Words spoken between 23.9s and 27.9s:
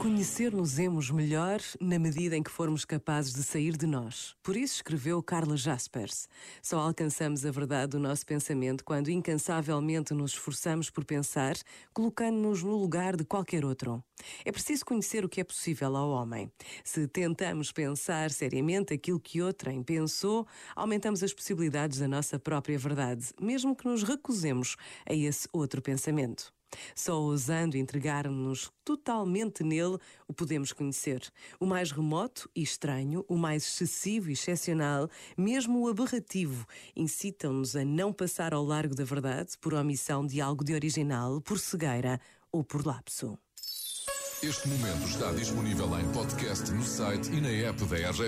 recusemos a esse outro pensamento. Só ousando